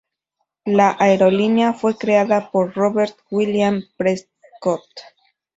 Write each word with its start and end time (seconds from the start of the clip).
La 0.65 0.97
aerolínea 0.99 1.73
fue 1.73 1.95
creada 1.95 2.49
por 2.49 2.73
Robert 2.75 3.15
William 3.29 3.83
Prescott. 3.97 4.89